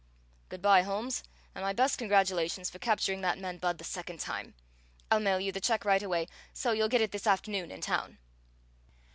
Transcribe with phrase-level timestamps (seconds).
[0.49, 1.23] "Good by, Holmes,
[1.53, 4.55] and my best congratulations for capturing that man Budd the second time.
[5.11, 8.17] I'll mail you the check right away, so you'll get it this afternoon in town."